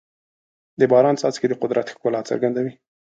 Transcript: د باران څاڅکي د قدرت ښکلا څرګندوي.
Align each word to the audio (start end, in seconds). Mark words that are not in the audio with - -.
د 0.79 0.81
باران 0.91 1.15
څاڅکي 1.21 1.47
د 1.49 1.53
قدرت 1.61 1.87
ښکلا 1.93 2.21
څرګندوي. 2.29 2.73